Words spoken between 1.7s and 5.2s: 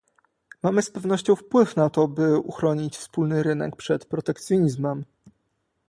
na to, by uchronić wspólny rynek przed protekcjonizmem